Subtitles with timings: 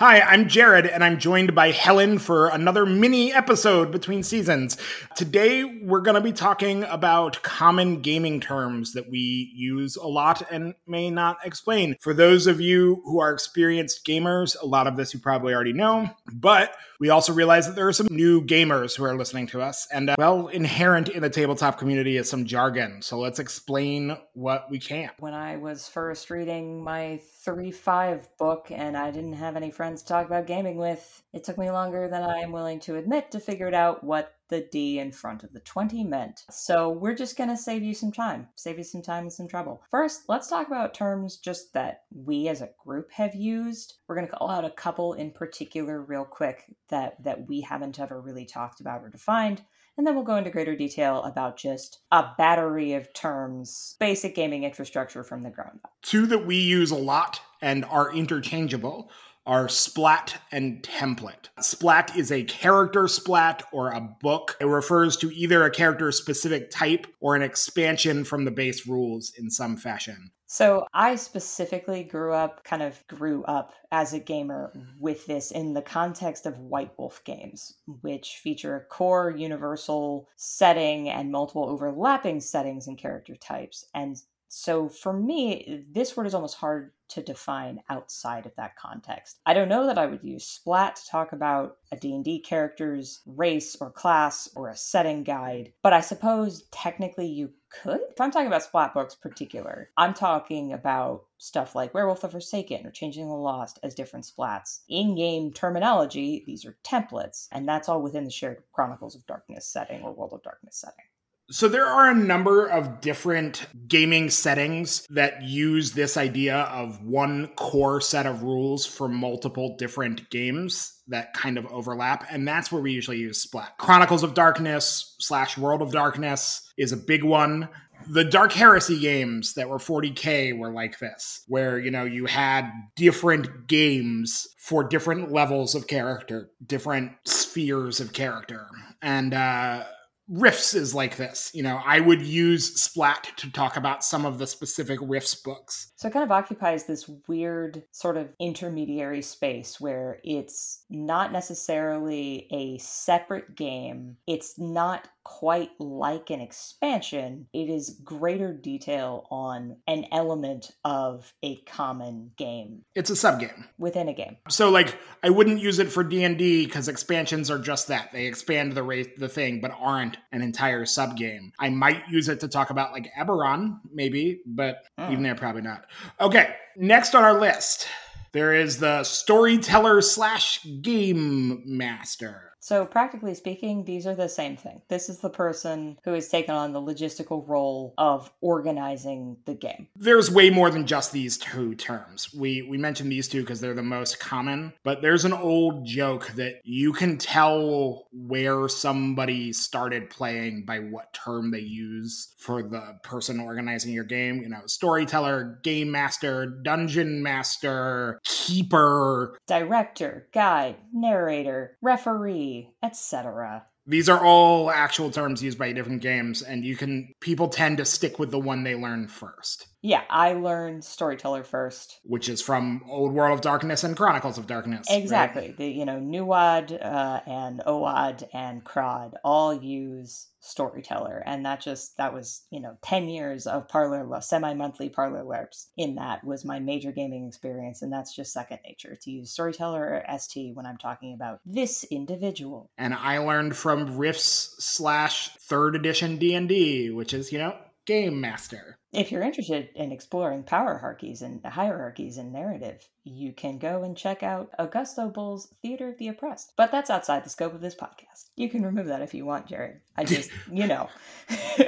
[0.00, 4.78] Hi, I'm Jared, and I'm joined by Helen for another mini episode between seasons.
[5.14, 10.40] Today, we're going to be talking about common gaming terms that we use a lot
[10.50, 11.96] and may not explain.
[12.00, 15.74] For those of you who are experienced gamers, a lot of this you probably already
[15.74, 19.60] know, but we also realize that there are some new gamers who are listening to
[19.60, 23.02] us, and uh, well, inherent in the tabletop community is some jargon.
[23.02, 25.10] So let's explain what we can.
[25.18, 29.89] When I was first reading my 3 5 book and I didn't have any friends
[29.96, 33.30] to talk about gaming with, it took me longer than I am willing to admit
[33.30, 36.44] to figure out what the D in front of the 20 meant.
[36.50, 39.48] So we're just going to save you some time, save you some time and some
[39.48, 39.82] trouble.
[39.90, 43.94] First, let's talk about terms just that we as a group have used.
[44.06, 48.00] We're going to call out a couple in particular real quick that that we haven't
[48.00, 49.62] ever really talked about or defined.
[49.96, 54.64] And then we'll go into greater detail about just a battery of terms, basic gaming
[54.64, 55.92] infrastructure from the ground up.
[56.02, 59.10] Two that we use a lot and are interchangeable
[59.50, 61.48] are splat and template.
[61.60, 64.56] Splat is a character splat or a book.
[64.60, 69.32] It refers to either a character specific type or an expansion from the base rules
[69.36, 70.30] in some fashion.
[70.46, 75.00] So I specifically grew up, kind of grew up as a gamer mm-hmm.
[75.00, 81.08] with this in the context of White Wolf games, which feature a core universal setting
[81.08, 83.84] and multiple overlapping settings and character types.
[83.94, 84.16] And
[84.52, 89.38] so for me, this word is almost hard to define outside of that context.
[89.46, 93.76] I don't know that I would use splat to talk about a D&D character's race
[93.80, 98.00] or class or a setting guide, but I suppose technically you could.
[98.10, 102.84] If I'm talking about splat books particular, I'm talking about stuff like Werewolf the Forsaken
[102.84, 104.80] or Changeling the Lost as different splats.
[104.88, 110.02] In-game terminology, these are templates, and that's all within the shared Chronicles of Darkness setting
[110.02, 111.04] or World of Darkness setting.
[111.52, 117.48] So there are a number of different gaming settings that use this idea of one
[117.56, 122.80] core set of rules for multiple different games that kind of overlap, and that's where
[122.80, 123.76] we usually use Splat.
[123.78, 127.68] Chronicles of Darkness slash World of Darkness is a big one.
[128.08, 132.70] The Dark Heresy games that were 40k were like this, where you know you had
[132.94, 138.68] different games for different levels of character, different spheres of character,
[139.02, 139.82] and uh
[140.30, 141.50] Rifts is like this.
[141.52, 145.92] You know, I would use Splat to talk about some of the specific Rifts books.
[145.96, 152.46] So it kind of occupies this weird sort of intermediary space where it's not necessarily
[152.52, 154.16] a separate game.
[154.26, 161.56] It's not quite like an expansion, it is greater detail on an element of a
[161.62, 162.82] common game.
[162.94, 164.38] It's a subgame within a game.
[164.48, 168.12] So like I wouldn't use it for D&D cuz expansions are just that.
[168.12, 171.52] They expand the rate the thing but aren't an entire subgame.
[171.58, 175.10] I might use it to talk about like Eberron maybe, but mm.
[175.10, 175.86] even there probably not.
[176.20, 177.86] Okay, next on our list
[178.32, 182.49] there is the storyteller slash game master.
[182.62, 184.82] So, practically speaking, these are the same thing.
[184.88, 189.88] This is the person who has taken on the logistical role of organizing the game.
[189.96, 192.32] There's way more than just these two terms.
[192.34, 196.28] We we mentioned these two because they're the most common, but there's an old joke
[196.36, 202.98] that you can tell where somebody started playing by what term they use for the
[203.02, 204.42] person organizing your game.
[204.42, 212.49] You know, storyteller, game master, dungeon master, keeper, director, guide, narrator, referee
[212.82, 213.64] etc.
[213.86, 217.84] These are all actual terms used by different games, and you can people tend to
[217.84, 219.66] stick with the one they learn first.
[219.82, 224.46] Yeah, I learned storyteller first, which is from Old World of Darkness and Chronicles of
[224.46, 224.86] Darkness.
[224.90, 225.48] Exactly.
[225.48, 225.56] Right?
[225.56, 231.96] The you know Nuad uh, and Oad and Crod all use storyteller, and that just
[231.96, 235.68] that was you know ten years of parlor semi monthly parlor LARPs.
[235.78, 240.04] In that was my major gaming experience, and that's just second nature to use storyteller
[240.06, 242.70] or ST when I'm talking about this individual.
[242.76, 247.56] And I learned from Rifts slash third edition D and D, which is you know
[247.86, 248.76] game master.
[248.92, 253.96] If you're interested in exploring power hierarchies and hierarchies and narrative, you can go and
[253.96, 256.54] check out Augusto Boal's Theater of the Oppressed.
[256.56, 258.30] But that's outside the scope of this podcast.
[258.34, 259.80] You can remove that if you want, Jared.
[259.96, 260.88] I just, you know.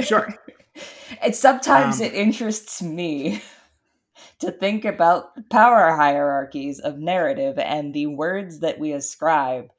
[0.00, 0.34] sure.
[1.22, 3.40] and sometimes um, it interests me
[4.40, 9.70] to think about power hierarchies of narrative and the words that we ascribe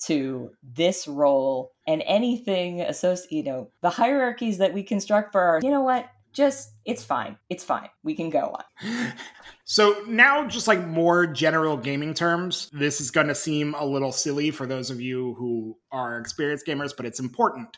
[0.00, 5.60] to this role and anything associated, you know, the hierarchies that we construct for our,
[5.62, 6.06] you know what?
[6.32, 7.36] Just, it's fine.
[7.48, 7.88] It's fine.
[8.02, 9.12] We can go on.
[9.70, 14.10] So now, just like more general gaming terms, this is going to seem a little
[14.10, 17.76] silly for those of you who are experienced gamers, but it's important.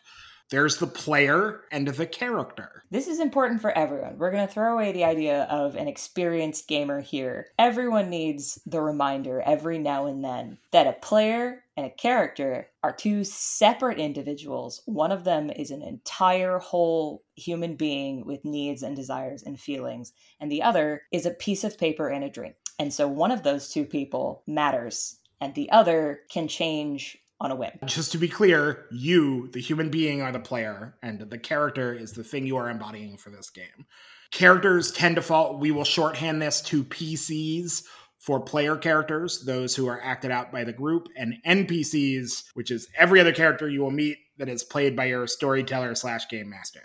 [0.52, 2.84] There's the player and the character.
[2.90, 4.18] This is important for everyone.
[4.18, 7.46] We're going to throw away the idea of an experienced gamer here.
[7.58, 12.92] Everyone needs the reminder every now and then that a player and a character are
[12.92, 14.82] two separate individuals.
[14.84, 20.12] One of them is an entire whole human being with needs and desires and feelings,
[20.38, 22.52] and the other is a piece of paper and a dream.
[22.78, 27.56] And so one of those two people matters, and the other can change on a
[27.56, 27.72] whim.
[27.84, 32.12] Just to be clear, you, the human being, are the player, and the character is
[32.12, 33.86] the thing you are embodying for this game.
[34.30, 37.82] Characters tend to fall, we will shorthand this to PCs
[38.18, 42.88] for player characters, those who are acted out by the group, and NPCs, which is
[42.96, 46.82] every other character you will meet that is played by your storyteller slash game master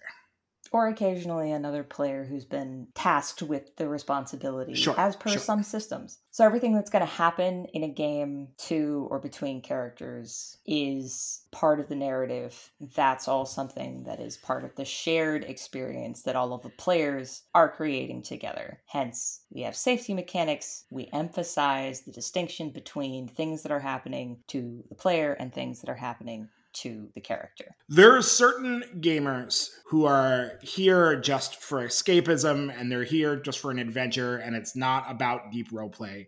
[0.72, 5.40] or occasionally another player who's been tasked with the responsibility sure, as per sure.
[5.40, 6.19] some systems.
[6.31, 11.80] So everything that's going to happen in a game to or between characters is part
[11.80, 12.72] of the narrative.
[12.96, 17.44] That's all something that is part of the shared experience that all of the players
[17.56, 18.81] are creating together.
[18.86, 20.86] Hence, we have safety mechanics.
[20.92, 25.90] We emphasize the distinction between things that are happening to the player and things that
[25.90, 26.50] are happening
[26.81, 27.65] to the character.
[27.89, 33.71] There are certain gamers who are here just for escapism and they're here just for
[33.71, 36.27] an adventure and it's not about deep roleplay.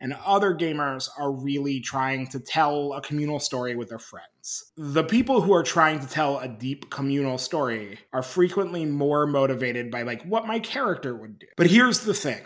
[0.00, 4.72] And other gamers are really trying to tell a communal story with their friends.
[4.76, 9.90] The people who are trying to tell a deep communal story are frequently more motivated
[9.90, 11.46] by like what my character would do.
[11.56, 12.40] But here's the thing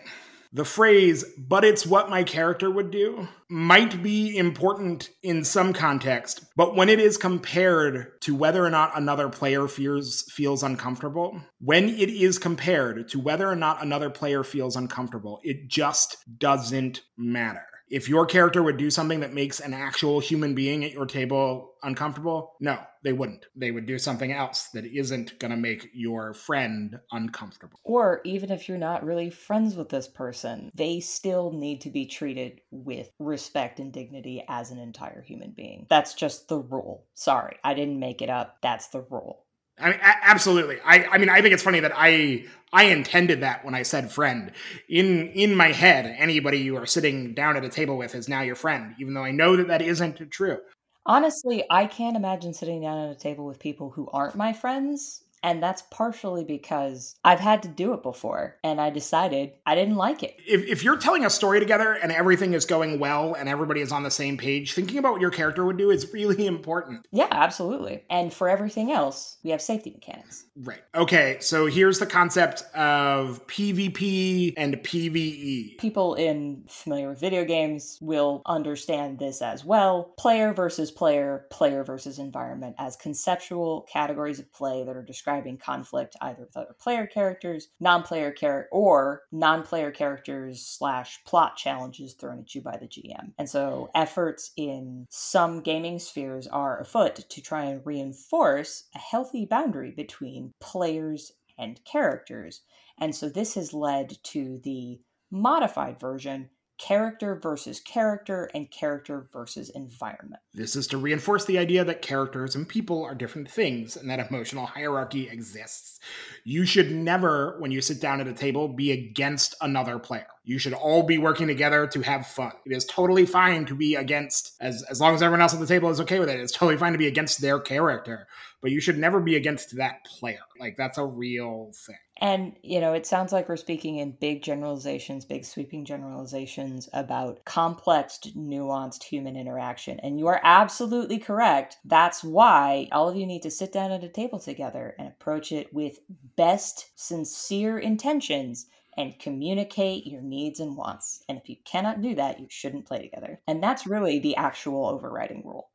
[0.54, 6.44] the phrase, but it's what my character would do, might be important in some context,
[6.56, 11.88] but when it is compared to whether or not another player fears, feels uncomfortable, when
[11.88, 17.66] it is compared to whether or not another player feels uncomfortable, it just doesn't matter
[17.88, 21.75] if your character would do something that makes an actual human being at your table
[21.82, 23.46] uncomfortable, no, they wouldn't.
[23.54, 27.78] They would do something else that isn't going to make your friend uncomfortable.
[27.84, 32.06] Or even if you're not really friends with this person, they still need to be
[32.06, 35.87] treated with respect and dignity as an entire human being.
[35.90, 37.06] That's just the rule.
[37.14, 38.56] Sorry, I didn't make it up.
[38.62, 39.44] That's the rule.
[39.79, 40.79] I mean, a- absolutely.
[40.85, 44.12] I, I mean, I think it's funny that I, I intended that when I said
[44.12, 44.53] friend.
[44.88, 48.43] In, in my head, anybody you are sitting down at a table with is now
[48.43, 50.59] your friend, even though I know that that isn't true.
[51.06, 55.24] Honestly, I can't imagine sitting down at a table with people who aren't my friends
[55.44, 59.96] and that's partially because I've had to do it before and I decided I didn't
[59.96, 60.37] like it.
[60.49, 63.93] If, if you're telling a story together and everything is going well and everybody is
[63.93, 67.06] on the same page, thinking about what your character would do is really important.
[67.12, 68.02] Yeah, absolutely.
[68.08, 70.46] And for everything else, we have safety mechanics.
[70.56, 70.81] Right.
[70.94, 75.76] Okay, so here's the concept of PvP and PvE.
[75.79, 80.14] People in familiar with video games will understand this as well.
[80.17, 85.58] Player versus player, player versus environment as conceptual categories of play that are described describing
[85.58, 92.38] conflict either with other player characters, non-player character, or non-player characters slash plot challenges thrown
[92.38, 93.32] at you by the GM.
[93.38, 99.44] And so efforts in some gaming spheres are afoot to try and reinforce a healthy
[99.44, 102.62] boundary between players and characters.
[102.98, 106.48] And so this has led to the modified version
[106.79, 110.43] character versus character and character versus environment.
[110.53, 114.29] This is to reinforce the idea that characters and people are different things and that
[114.29, 116.00] emotional hierarchy exists.
[116.44, 120.26] You should never, when you sit down at a table, be against another player.
[120.44, 122.53] You should all be working together to have fun.
[122.67, 125.67] It is totally fine to be against, as, as long as everyone else at the
[125.67, 128.26] table is okay with it, it's totally fine to be against their character,
[128.61, 130.40] but you should never be against that player.
[130.61, 131.97] Like, that's a real thing.
[132.21, 137.44] And, you know, it sounds like we're speaking in big generalizations, big sweeping generalizations about
[137.44, 139.99] complex, nuanced human interaction.
[140.00, 141.78] And you are absolutely correct.
[141.85, 145.50] That's why all of you need to sit down at a table together and approach
[145.50, 145.99] it with
[146.37, 148.66] best, sincere intentions
[148.97, 151.25] and communicate your needs and wants.
[151.28, 153.40] And if you cannot do that, you shouldn't play together.
[153.49, 155.71] And that's really the actual overriding rule.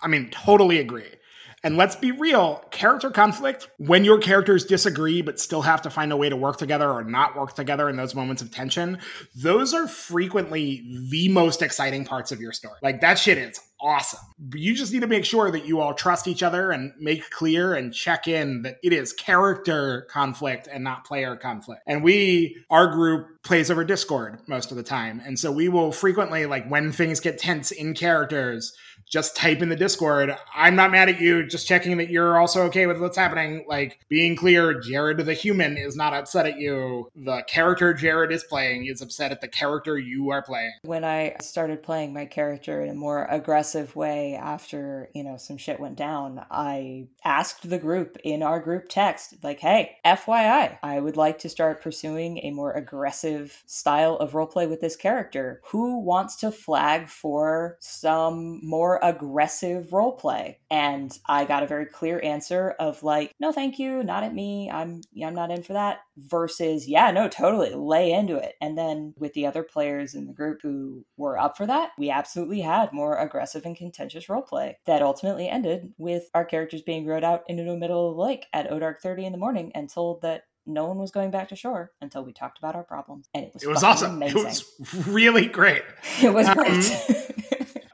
[0.00, 1.10] I mean, totally agree.
[1.66, 6.12] And let's be real character conflict, when your characters disagree but still have to find
[6.12, 8.98] a way to work together or not work together in those moments of tension,
[9.34, 12.76] those are frequently the most exciting parts of your story.
[12.84, 14.20] Like that shit is awesome.
[14.54, 17.74] You just need to make sure that you all trust each other and make clear
[17.74, 21.82] and check in that it is character conflict and not player conflict.
[21.84, 25.20] And we, our group plays over Discord most of the time.
[25.26, 28.72] And so we will frequently, like when things get tense in characters,
[29.08, 30.36] just type in the Discord.
[30.54, 33.64] I'm not mad at you, just checking that you're also okay with what's happening.
[33.68, 37.10] Like being clear, Jared the human is not upset at you.
[37.14, 40.72] The character Jared is playing is upset at the character you are playing.
[40.82, 45.56] When I started playing my character in a more aggressive way after, you know, some
[45.56, 51.00] shit went down, I asked the group in our group text, like, hey, FYI, I
[51.00, 55.60] would like to start pursuing a more aggressive style of roleplay with this character.
[55.66, 60.58] Who wants to flag for some more aggressive role play?
[60.70, 64.70] And I got a very clear answer of like, no, thank you, not at me.
[64.70, 66.00] I'm I'm not in for that.
[66.16, 68.54] Versus, yeah, no, totally, lay into it.
[68.60, 72.10] And then with the other players in the group who were up for that, we
[72.10, 77.06] absolutely had more aggressive and contentious role play that ultimately ended with our characters being
[77.06, 79.90] rowed out into the middle of the lake at Odark 30 in the morning and
[79.90, 83.28] told that no one was going back to shore until we talked about our problems.
[83.32, 84.16] And it was, it was awesome.
[84.16, 84.38] Amazing.
[84.38, 85.82] It was really great.
[86.22, 87.25] It was um, great.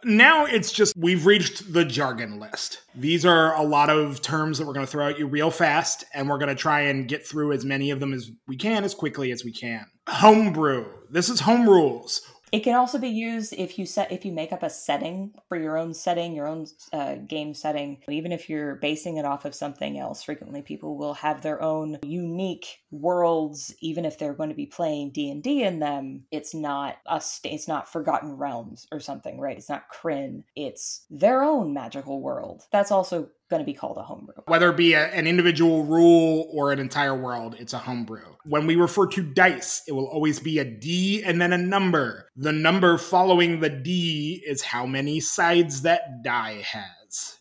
[0.04, 2.82] Now it's just we've reached the jargon list.
[2.94, 6.04] These are a lot of terms that we're going to throw at you real fast,
[6.14, 8.84] and we're going to try and get through as many of them as we can
[8.84, 9.86] as quickly as we can.
[10.08, 10.86] Homebrew.
[11.10, 12.22] This is home rules.
[12.52, 15.56] It can also be used if you set if you make up a setting for
[15.56, 18.02] your own setting, your own uh, game setting.
[18.06, 21.98] Even if you're basing it off of something else, frequently people will have their own
[22.02, 23.74] unique worlds.
[23.80, 27.22] Even if they're going to be playing D and D in them, it's not a
[27.44, 29.56] it's not Forgotten Realms or something, right?
[29.56, 30.44] It's not Krynn.
[30.54, 32.64] It's their own magical world.
[32.70, 34.34] That's also going to be called a homebrew.
[34.46, 38.24] Whether it be a, an individual rule or an entire world, it's a homebrew.
[38.44, 42.30] When we refer to dice, it will always be a D and then a number.
[42.34, 47.38] The number following the D is how many sides that die has.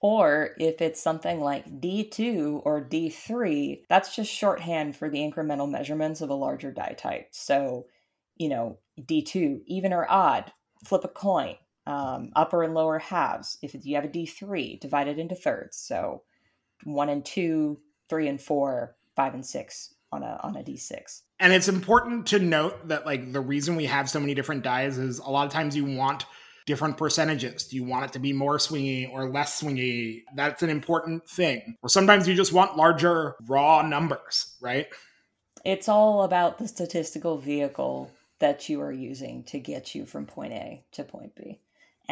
[0.00, 6.20] Or if it's something like D2 or D3, that's just shorthand for the incremental measurements
[6.20, 7.28] of a larger die type.
[7.30, 7.86] So,
[8.36, 10.52] you know, D2, even or odd,
[10.84, 11.54] flip a coin
[11.86, 13.58] um, upper and lower halves.
[13.62, 15.76] If you have a D3, divide it into thirds.
[15.76, 16.22] So
[16.84, 21.22] one and two, three and four, five and six on a on a D6.
[21.40, 24.98] And it's important to note that like the reason we have so many different dies
[24.98, 26.24] is a lot of times you want
[26.66, 27.64] different percentages.
[27.64, 30.22] Do you want it to be more swingy or less swingy?
[30.34, 31.76] That's an important thing.
[31.82, 34.86] Or sometimes you just want larger raw numbers, right?
[35.64, 40.52] It's all about the statistical vehicle that you are using to get you from point
[40.52, 41.60] A to point B.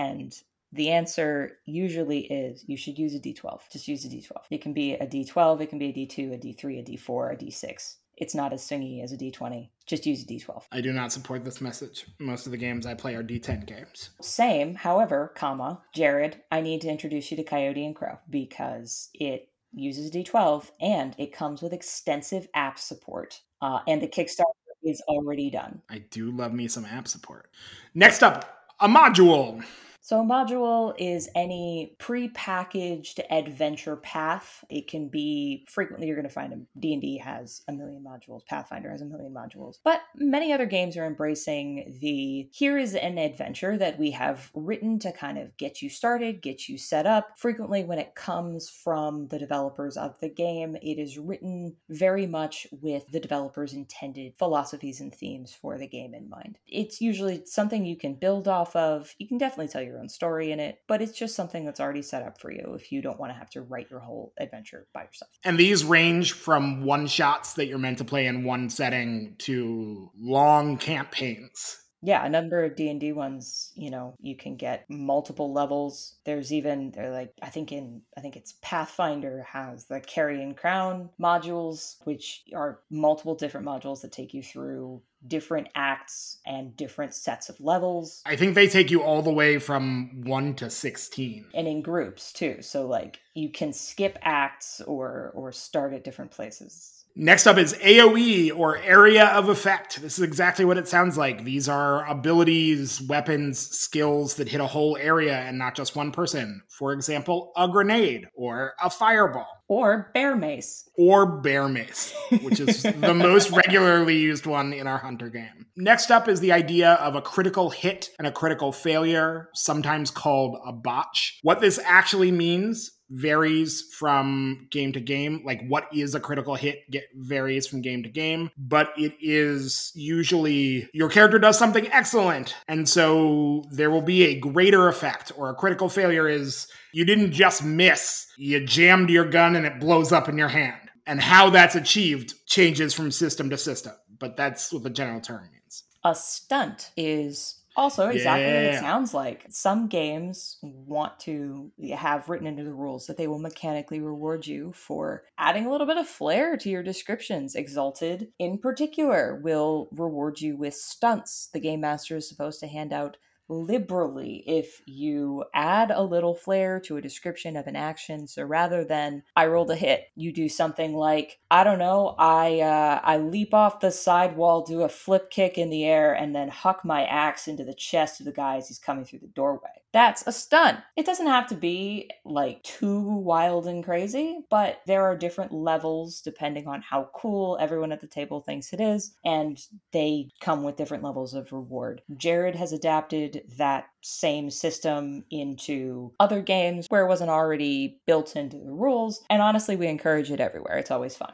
[0.01, 0.35] And
[0.73, 3.61] the answer usually is you should use a D12.
[3.71, 4.37] Just use a D12.
[4.51, 7.37] It can be a D12, it can be a D2, a D3, a D4, a
[7.37, 7.97] D6.
[8.17, 9.69] It's not as swingy as a D20.
[9.87, 10.65] Just use a D12.
[10.73, 12.07] I do not support this message.
[12.19, 14.11] Most of the games I play are D10 games.
[14.21, 19.49] Same, however, comma, Jared, I need to introduce you to Coyote and Crow because it
[19.73, 23.41] uses D12 and it comes with extensive app support.
[23.63, 24.45] Uh, and the Kickstarter
[24.83, 25.83] is already done.
[25.91, 27.51] I do love me some app support.
[27.95, 29.63] Next up, a module.
[30.03, 34.65] So, a module is any pre-packaged adventure path.
[34.71, 38.91] It can be frequently you're going to find a D&D has a million modules, Pathfinder
[38.91, 39.77] has a million modules.
[39.85, 44.99] But many other games are embracing the here is an adventure that we have written
[45.01, 47.39] to kind of get you started, get you set up.
[47.39, 52.67] Frequently when it comes from the developers of the game, it is written very much
[52.81, 56.59] with the developers intended philosophies and themes for the game in mind.
[56.67, 59.15] It's usually something you can build off of.
[59.19, 62.03] You can definitely tell your own story in it, but it's just something that's already
[62.03, 64.87] set up for you if you don't want to have to write your whole adventure
[64.95, 65.31] by yourself.
[65.45, 70.11] And these range from one shots that you're meant to play in one setting to
[70.17, 76.15] long campaigns yeah a number of d&d ones you know you can get multiple levels.
[76.25, 81.11] There's even they're like i think in i think it's pathfinder has the carrion crown
[81.21, 87.49] modules which are multiple different modules that take you through different acts and different sets
[87.49, 88.23] of levels.
[88.25, 92.33] I think they take you all the way from 1 to 16 and in groups
[92.33, 97.59] too so like you can skip acts or or start at different places Next up
[97.59, 100.01] is AoE or Area of Effect.
[100.01, 101.45] This is exactly what it sounds like.
[101.45, 106.63] These are abilities, weapons, skills that hit a whole area and not just one person.
[106.69, 109.49] For example, a grenade or a fireball.
[109.69, 110.89] Or bear mace.
[110.97, 112.13] Or bear mace,
[112.43, 115.67] which is the most regularly used one in our Hunter game.
[115.77, 120.59] Next up is the idea of a critical hit and a critical failure, sometimes called
[120.67, 121.39] a botch.
[121.43, 125.43] What this actually means varies from game to game.
[125.45, 129.93] Like what is a critical hit get, varies from game to game, but it is
[129.95, 132.55] usually your character does something excellent.
[132.69, 137.33] And so there will be a greater effect, or a critical failure is you didn't
[137.33, 140.77] just miss, you jammed your gun and it blows up in your hand.
[141.07, 145.49] And how that's achieved changes from system to system, but that's what the general term
[145.51, 145.85] means.
[146.05, 149.47] A stunt is Also, exactly what it sounds like.
[149.49, 154.71] Some games want to have written into the rules that they will mechanically reward you
[154.75, 157.55] for adding a little bit of flair to your descriptions.
[157.55, 161.49] Exalted, in particular, will reward you with stunts.
[161.55, 163.17] The game master is supposed to hand out
[163.51, 168.27] liberally if you add a little flair to a description of an action.
[168.27, 172.61] So rather than i rolled a hit you do something like i don't know i
[172.61, 176.35] uh, i leap off the side wall do a flip kick in the air and
[176.35, 179.29] then huck my axe into the chest of the guy as he's coming through the
[179.29, 184.81] doorway that's a stunt it doesn't have to be like too wild and crazy but
[184.87, 189.15] there are different levels depending on how cool everyone at the table thinks it is
[189.25, 196.13] and they come with different levels of reward jared has adapted that same system into
[196.21, 199.23] other games where it wasn't already built into the rules.
[199.31, 200.79] And honestly, we encourage it everywhere.
[200.79, 201.33] It's always fun.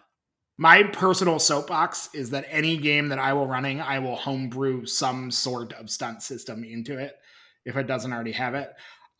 [0.58, 5.30] My personal soapbox is that any game that I will running, I will homebrew some
[5.30, 7.16] sort of stunt system into it
[7.66, 8.70] if it doesn't already have it.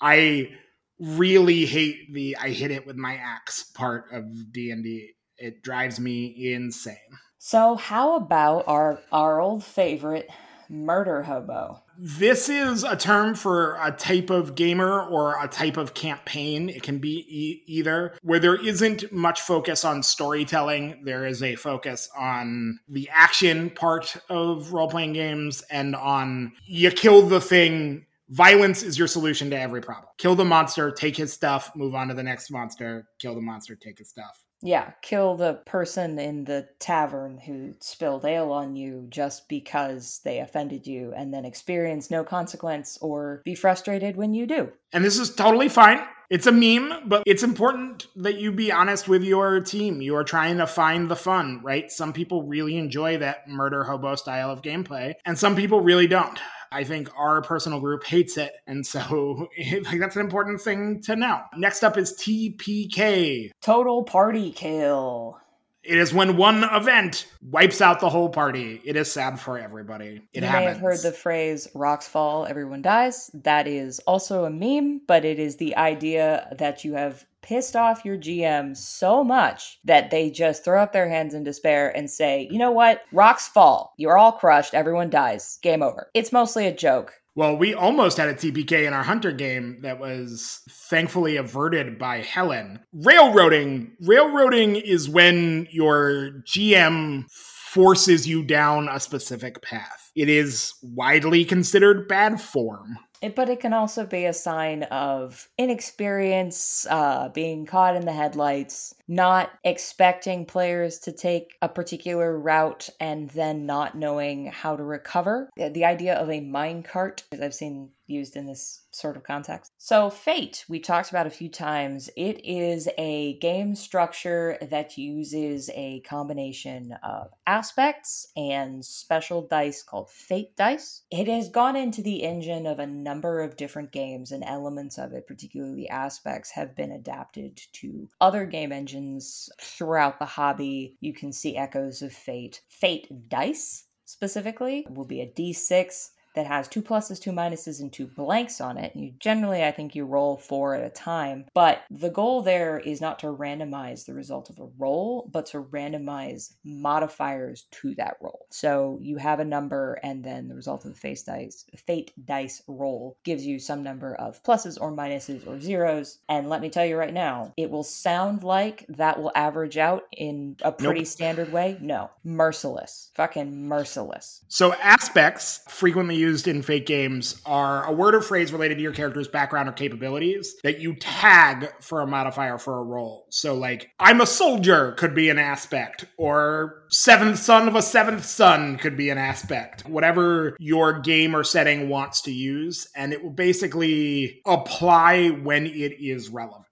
[0.00, 0.50] I
[0.98, 5.12] really hate the I hit it with my axe part of D&D.
[5.36, 6.96] It drives me insane.
[7.38, 10.28] So, how about our our old favorite
[10.68, 11.82] murder hobo?
[11.98, 16.68] This is a term for a type of gamer or a type of campaign.
[16.68, 21.02] It can be e- either where there isn't much focus on storytelling.
[21.04, 26.90] There is a focus on the action part of role playing games and on you
[26.90, 28.05] kill the thing.
[28.30, 30.08] Violence is your solution to every problem.
[30.18, 33.76] Kill the monster, take his stuff, move on to the next monster, kill the monster,
[33.76, 34.42] take his stuff.
[34.62, 40.40] Yeah, kill the person in the tavern who spilled ale on you just because they
[40.40, 44.72] offended you, and then experience no consequence or be frustrated when you do.
[44.92, 46.00] And this is totally fine.
[46.28, 50.00] It's a meme, but it's important that you be honest with your team.
[50.00, 51.88] You are trying to find the fun, right?
[51.90, 56.40] Some people really enjoy that murder hobo style of gameplay, and some people really don't.
[56.76, 61.16] I think our personal group hates it, and so like that's an important thing to
[61.16, 61.40] know.
[61.56, 63.50] Next up is TPK.
[63.62, 65.40] Total party kill.
[65.82, 68.82] It is when one event wipes out the whole party.
[68.84, 70.20] It is sad for everybody.
[70.34, 70.66] It you happens.
[70.66, 73.30] may have heard the phrase rocks fall, everyone dies.
[73.32, 78.04] That is also a meme, but it is the idea that you have pissed off
[78.04, 82.48] your GM so much that they just throw up their hands in despair and say,
[82.50, 83.02] you know what?
[83.12, 83.94] Rocks fall.
[83.96, 84.74] You're all crushed.
[84.74, 85.58] Everyone dies.
[85.62, 86.10] Game over.
[86.12, 87.14] It's mostly a joke.
[87.36, 92.22] Well, we almost had a TPK in our Hunter game that was thankfully averted by
[92.22, 92.80] Helen.
[92.94, 93.92] Railroading.
[94.00, 100.10] Railroading is when your GM forces you down a specific path.
[100.16, 102.96] It is widely considered bad form.
[103.34, 108.94] But it can also be a sign of inexperience, uh, being caught in the headlights,
[109.08, 115.50] not expecting players to take a particular route and then not knowing how to recover.
[115.56, 119.72] The idea of a minecart, as I've seen used in this sort of context.
[119.78, 122.08] So, Fate, we talked about a few times.
[122.16, 130.10] It is a game structure that uses a combination of aspects and special dice called
[130.10, 131.02] Fate dice.
[131.10, 135.12] It has gone into the engine of a number of different games, and elements of
[135.12, 140.96] it, particularly aspects, have been adapted to other game engines throughout the hobby.
[141.00, 142.62] You can see echoes of Fate.
[142.68, 148.06] Fate dice specifically will be a d6 that has two pluses, two minuses, and two
[148.06, 148.94] blanks on it.
[148.94, 151.46] And you generally, I think, you roll four at a time.
[151.54, 155.62] But the goal there is not to randomize the result of a roll, but to
[155.62, 158.46] randomize modifiers to that roll.
[158.50, 162.62] So you have a number, and then the result of the face dice, fate dice
[162.68, 166.18] roll gives you some number of pluses or minuses or zeros.
[166.28, 170.04] And let me tell you right now, it will sound like that will average out
[170.12, 171.06] in a pretty Nope.
[171.08, 171.78] standard way.
[171.80, 174.44] No, merciless, fucking merciless.
[174.48, 178.92] So, aspects, frequently used in Fate games, are a word or phrase related to your
[178.92, 183.26] character's background or capabilities that you tag for a modifier for a roll.
[183.30, 188.24] So, like, I'm a soldier could be an aspect, or seventh son of a seventh
[188.24, 189.86] son could be an aspect.
[189.86, 196.00] Whatever your game or setting wants to use, and it will basically apply when it
[196.00, 196.65] is relevant.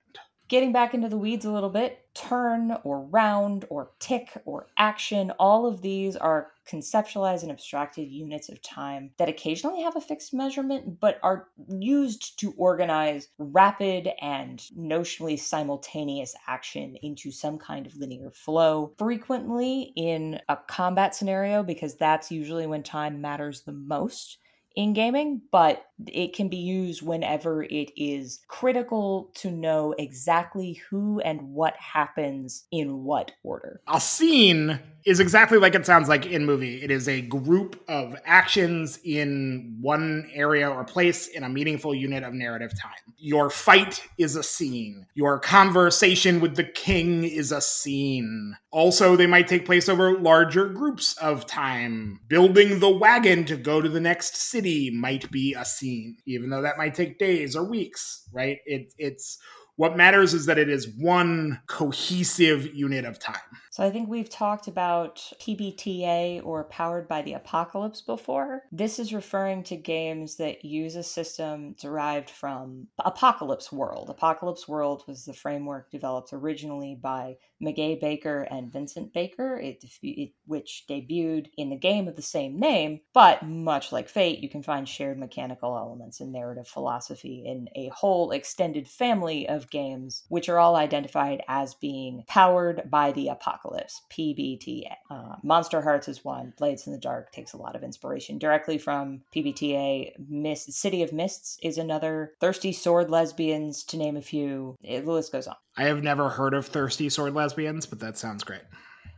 [0.49, 5.31] Getting back into the weeds a little bit, turn or round or tick or action,
[5.39, 10.35] all of these are conceptualized and abstracted units of time that occasionally have a fixed
[10.35, 17.97] measurement but are used to organize rapid and notionally simultaneous action into some kind of
[17.97, 18.93] linear flow.
[18.99, 24.39] Frequently in a combat scenario, because that's usually when time matters the most
[24.77, 31.21] in gaming, but It can be used whenever it is critical to know exactly who
[31.21, 33.81] and what happens in what order.
[33.89, 36.83] A scene is exactly like it sounds like in movie.
[36.83, 42.23] It is a group of actions in one area or place in a meaningful unit
[42.23, 43.15] of narrative time.
[43.19, 45.07] Your fight is a scene.
[45.15, 48.57] Your conversation with the king is a scene.
[48.71, 52.21] Also, they might take place over larger groups of time.
[52.29, 56.63] Building the wagon to go to the next city might be a scene, even though
[56.63, 58.59] that might take days or weeks, right?
[58.67, 59.39] It, it's
[59.77, 63.37] what matters is that it is one cohesive unit of time.
[63.75, 68.63] So I think we've talked about PBTA or Powered by the Apocalypse before.
[68.71, 74.11] This is referring to games that use a system derived from Apocalypse World.
[74.11, 80.31] Apocalypse World was the framework developed originally by Meguey Baker and Vincent Baker, it, it,
[80.47, 83.01] which debuted in the game of the same name.
[83.13, 87.89] But much like Fate, you can find shared mechanical elements and narrative philosophy in a
[87.89, 93.64] whole extended family of games, which are all identified as being powered by the apocalypse.
[93.65, 94.95] Apocalypse, PBTA.
[95.11, 96.53] Uh, Monster Hearts is one.
[96.59, 100.13] Blades in the Dark takes a lot of inspiration directly from PBTA.
[100.29, 102.33] Mist, City of Mists is another.
[102.41, 104.77] Thirsty Sword Lesbians, to name a few.
[104.83, 105.57] It, the list goes on.
[105.77, 108.63] I have never heard of Thirsty Sword Lesbians, but that sounds great.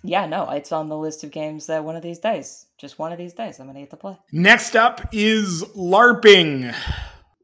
[0.03, 3.13] Yeah, no, it's on the list of games that one of these days, just one
[3.13, 4.17] of these days, I'm going to get to play.
[4.31, 6.75] Next up is LARPing,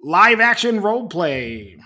[0.02, 1.78] live action role play.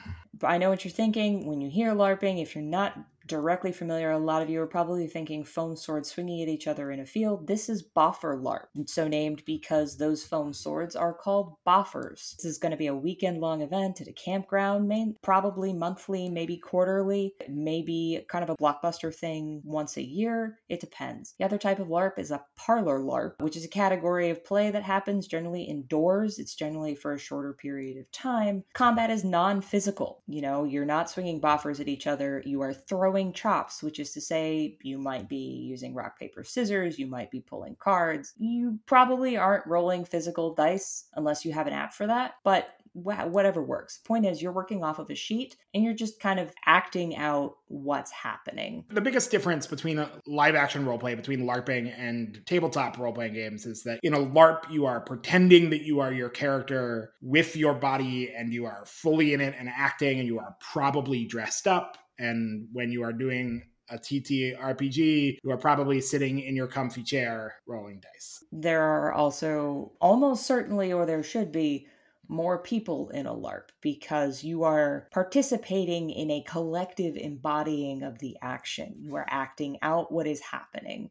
[0.43, 2.43] I know what you're thinking when you hear LARPing.
[2.43, 6.43] If you're not directly familiar, a lot of you are probably thinking foam swords swinging
[6.43, 7.47] at each other in a field.
[7.47, 12.37] This is Boffer LARP, so named because those foam swords are called Boffers.
[12.37, 16.29] This is going to be a weekend long event at a campground, main, probably monthly,
[16.29, 20.59] maybe quarterly, maybe kind of a blockbuster thing once a year.
[20.69, 21.35] It depends.
[21.39, 24.71] The other type of LARP is a parlor LARP, which is a category of play
[24.71, 26.39] that happens generally indoors.
[26.39, 28.65] It's generally for a shorter period of time.
[28.75, 30.23] Combat is non physical.
[30.27, 33.99] You know, you're not swinging Boffers at each other, you are throwing throwing chops, which
[33.99, 38.35] is to say, you might be using rock, paper, scissors, you might be pulling cards.
[38.37, 43.63] You probably aren't rolling physical dice unless you have an app for that, but whatever
[43.63, 43.99] works.
[44.07, 47.57] Point is, you're working off of a sheet and you're just kind of acting out
[47.69, 48.85] what's happening.
[48.91, 53.83] The biggest difference between live action roleplay, between LARPing and tabletop role playing games, is
[53.83, 58.33] that in a LARP, you are pretending that you are your character with your body
[58.35, 62.69] and you are fully in it and acting, and you are probably dressed up and
[62.73, 67.55] when you are doing a TT RPG, you are probably sitting in your comfy chair
[67.67, 68.43] rolling dice.
[68.51, 71.87] There are also almost certainly, or there should be,
[72.29, 78.37] more people in a LARP because you are participating in a collective embodying of the
[78.43, 78.95] action.
[78.99, 81.11] You are acting out what is happening.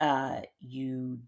[0.00, 1.18] Uh, you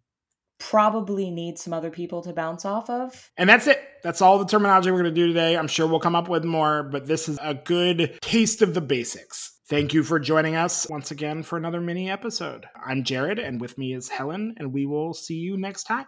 [0.60, 3.30] probably need some other people to bounce off of.
[3.36, 3.82] And that's it.
[4.02, 5.56] That's all the terminology we're going to do today.
[5.56, 8.80] I'm sure we'll come up with more, but this is a good taste of the
[8.80, 9.58] basics.
[9.68, 12.66] Thank you for joining us once again for another mini episode.
[12.84, 16.06] I'm Jared, and with me is Helen, and we will see you next time.